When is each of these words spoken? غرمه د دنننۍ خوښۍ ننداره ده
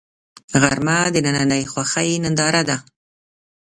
غرمه 0.61 0.97
د 1.11 1.17
دنننۍ 1.25 1.63
خوښۍ 1.71 2.09
ننداره 2.23 2.61
ده 2.69 2.77